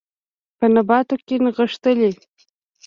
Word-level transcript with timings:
په 0.57 0.65
نباتو 0.73 1.15
کې 1.25 1.35
نغښتلي 1.43 2.11